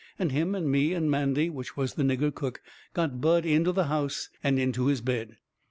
And 0.17 0.31
him 0.31 0.55
and 0.55 0.67
me 0.67 0.95
and 0.95 1.11
Mandy, 1.11 1.47
which 1.51 1.77
was 1.77 1.93
the 1.93 2.01
nigger 2.01 2.33
cook, 2.33 2.59
got 2.95 3.21
Bud 3.21 3.45
into 3.45 3.71
the 3.71 3.83
house 3.85 4.29
and 4.43 4.57
into 4.57 4.87
his 4.87 4.99
bed. 4.99 5.37